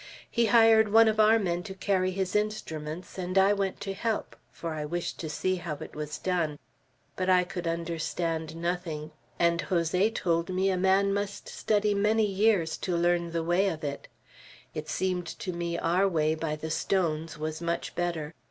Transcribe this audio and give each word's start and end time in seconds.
He 0.31 0.47
hired 0.47 0.91
one 0.91 1.07
of 1.07 1.19
our 1.19 1.37
men 1.37 1.61
to 1.61 1.75
carry 1.75 2.09
his 2.09 2.35
instruments, 2.35 3.19
and 3.19 3.37
I 3.37 3.53
went 3.53 3.79
to 3.81 3.93
help, 3.93 4.35
for 4.51 4.73
I 4.73 4.83
wished 4.83 5.19
to 5.19 5.29
see 5.29 5.57
how 5.57 5.75
it 5.75 5.95
was 5.95 6.17
done; 6.17 6.57
but 7.15 7.29
I 7.29 7.43
could 7.43 7.67
understand 7.67 8.55
nothing, 8.55 9.11
and 9.37 9.61
Jose 9.61 10.09
told 10.09 10.49
me 10.49 10.71
a 10.71 10.75
man 10.77 11.13
must 11.13 11.47
study 11.47 11.93
many 11.93 12.25
years 12.25 12.77
to 12.77 12.97
learn 12.97 13.29
the 13.31 13.43
way 13.43 13.67
of 13.67 13.83
it. 13.83 14.07
It 14.73 14.89
seemed 14.89 15.27
to 15.37 15.53
me 15.53 15.77
our 15.77 16.07
way, 16.07 16.33
by 16.33 16.55
the 16.55 16.71
stones, 16.71 17.37
was 17.37 17.61
much 17.61 17.93
better. 17.93 18.33